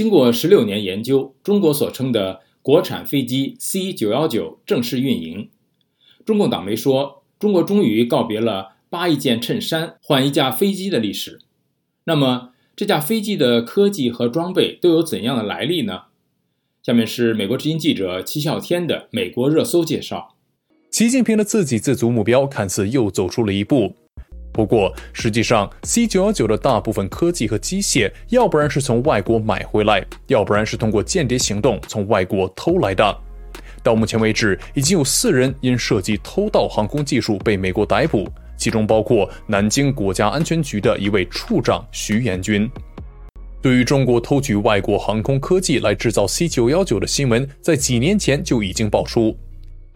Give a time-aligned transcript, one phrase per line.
[0.00, 5.50] 经过十六年研究，中国所称的国产飞机 C 九幺九正式运营。
[6.24, 11.40] 中共党媒说，中国终于告别了扒一件衬衫换一架飞机的历史。
[12.04, 16.04] 那么，这架飞机的科技和装备都有怎样的来历呢？
[16.82, 20.34] 下面是美国之音记者齐笑天的美国热搜介绍。
[20.90, 23.96] 习近平的自给自足目标看似又走出了一步。
[24.52, 33.16] 不过，实际上，C 九幺九的大部分科技和机械，要不然是从外国买回来，要不然是通过间谍行动从外国偷来的。
[33.82, 42.68] 到目前为止，已经有四人因涉及偷盗航空技术被美国逮捕，其中包括南京国家安全局的一位处长徐延军。
[43.62, 49.38] 对于中国偷取外国航空科技来制造 C 九幺九的新闻，在几年前就已经爆出。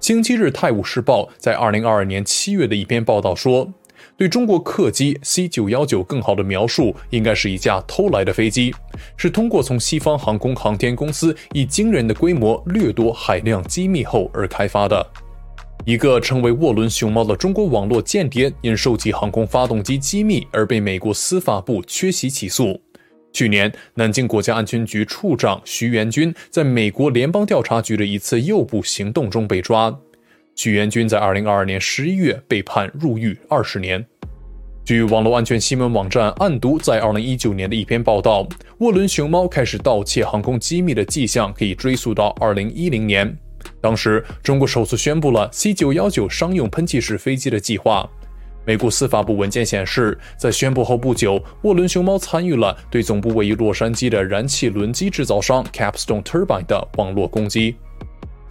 [0.00, 3.72] 星期日《泰晤士报》在二零二二年七月的一篇报道说。
[4.16, 8.74] 对中国客机 C 九幺九更好的描述，应该是一架偷来的飞机，
[9.16, 15.06] 是通过从西方航空航天公司以惊人的规模掠夺海量机密后而开发的。
[15.84, 22.80] 一个称为沃伦熊猫的中国网络间谍，因收集航空发动机机密而被美国司法部缺席起诉。
[23.34, 29.94] 去年，南京国家安全局处长徐元军在美国联邦调查局的一次诱捕行动中被抓。
[30.56, 34.04] 许元军在二零二二年十一月被判入狱二十年。
[34.84, 38.46] 据网络安全新闻网站暗读在二零一九年的一篇报道，
[38.78, 43.36] 沃伦熊猫开始盗窃航空机密的迹象可以追溯到二零一零年。
[43.80, 48.08] 当时，中国首次宣布了 C 九幺九商用喷气式飞机的计划。
[48.66, 57.74] 美国司法部文件显示，在宣布后不久，沃伦熊猫参与了对总部位于洛杉矶的燃气轮机制造商 Capstone Turbine 的网络攻击。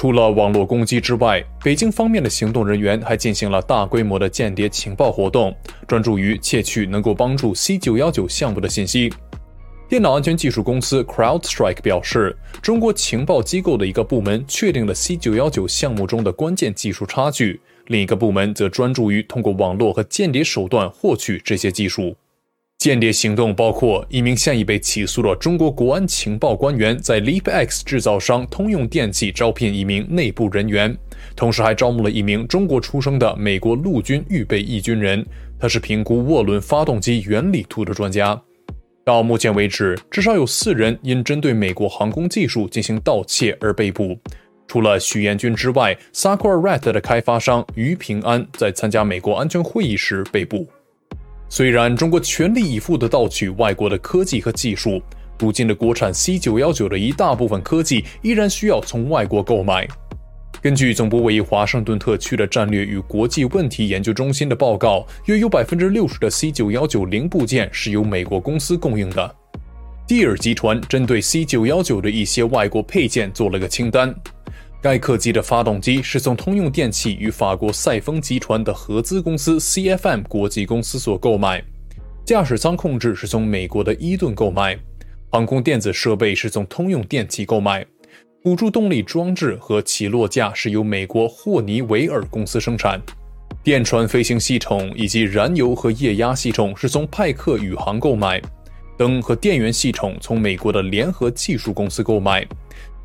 [0.00, 5.54] 除了网络攻击之外，北京方面的行动人员还进行了大规模的间谍情报活动，
[5.86, 9.12] 专注于窃取能够帮助 C 九幺九项目的信息。
[9.90, 22.16] 电脑安全技术公司 CrowdStrike 表示，中国情报机构的一个部门确定了 C 九幺九项目中的关键技术差距，另一个部门则专注于通过网络和间谍手段获取这些技术。
[22.80, 30.96] 间谍行动包括一名现已被起诉的中国国安情报官员在 LeapX 制造商通用电气招聘一名内部人员，
[31.36, 35.22] 同时还招募了一名中国出生的美国陆军预备役军人，
[35.58, 38.40] 他是评估涡轮发动机原理图的专家。
[39.04, 44.18] 到目前为止，至少有四人因针对美国航空技术进行盗窃而被捕。
[44.66, 50.66] 除了许彦军之外 s a k u r a Rat 的开发商于平安在参加美国安全会议时被捕。
[51.52, 55.02] 虽然中国全力以赴地盗取外国的科技和技术，
[55.36, 59.86] 如今的国产 C 九幺九的一大部分科技依然需要从外国购买。
[60.62, 69.34] 根据总部位于华盛顿特区的战略与国际问题研究中心的报告，约有百分之六十的 C 九幺九零部件是由美国公司供应的。
[70.06, 74.14] 蒂尔集团针对 C 九幺九的一些外国配件做了个清单。
[74.82, 81.62] 该客机的发动机是从通用电气与法国赛峰集团的合资公司 CFM 国际公司所购买，
[82.24, 84.78] 驾驶舱控制是从美国的伊顿购买，
[85.30, 87.84] 航空电子设备是从通用电气购买，
[88.42, 92.98] 辅助动力装置和起落架是由美国霍尼韦尔公司生产，
[93.62, 98.40] 电传飞行系统以及燃油和液压系统是从派克宇航购买，
[98.96, 102.48] 灯和电源系统从美国的联合技术公司购买。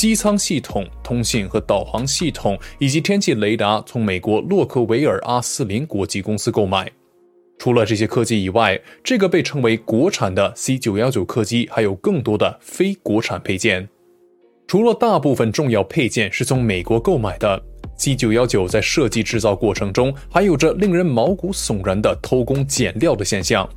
[0.00, 6.90] 机舱系统、通信和导航系统以及天气雷达从美国洛克维尔阿斯林国际公司购买。
[7.58, 13.86] 除了这些科技以外，这个被称为国产的 C 九幺九客机还有更多的非国产配件。
[14.66, 17.62] 除了大部分重要配件是从美国购买的
[17.98, 23.68] ，C 九幺九在设计制造过程中还有着令人毛骨悚然的偷工减料的现象。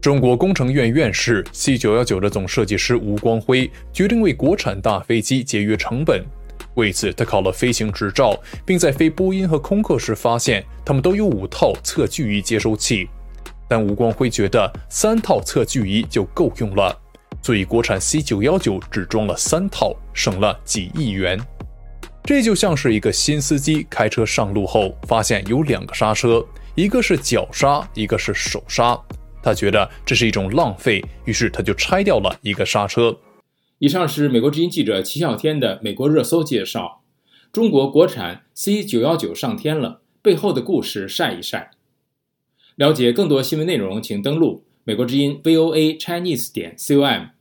[0.00, 6.24] 中国工程院院士 C 九幺九的总设计师吴光辉决定为国产大飞机节约成本，
[6.74, 13.08] 为此他考了飞行执照，并在飞波音和空客时发现他们都有五套测距仪接收器，
[13.68, 16.96] 但吴光辉觉得三套测距仪就够用了，
[17.42, 21.38] 所以国产 C 九幺九只装了三套，省了几亿元。
[22.22, 26.44] 这就像是一个新司机开车上路后发现有两个刹车，
[26.76, 28.96] 一个是脚刹，一个是手刹。
[29.48, 33.18] 他觉得这是一种浪费，于是他就拆掉了一个刹车。
[33.78, 37.02] 以上是美国之音记者齐笑天的美国热搜介绍。
[37.50, 41.70] 中国国产 C 九幺九上天了，背后的故事晒一晒。
[42.76, 47.37] 了解更多新闻内容，请登录美国之音 VOA Chinese 点 com。